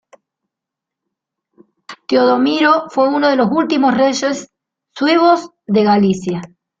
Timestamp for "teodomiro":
2.07-2.89